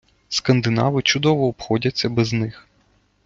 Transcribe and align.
Скандинави 0.29 1.01
чудово 1.03 1.47
обходяться 1.47 2.09
без 2.09 2.33
них. 2.33 2.67